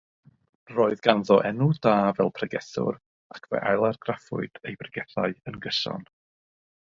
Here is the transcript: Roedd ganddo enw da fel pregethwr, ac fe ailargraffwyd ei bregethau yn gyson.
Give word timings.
Roedd 0.69 1.01
ganddo 1.07 1.35
enw 1.49 1.67
da 1.87 1.93
fel 2.19 2.31
pregethwr, 2.39 2.97
ac 3.35 3.45
fe 3.51 3.61
ailargraffwyd 3.73 4.61
ei 4.71 4.79
bregethau 4.83 5.37
yn 5.53 5.61
gyson. 5.67 6.09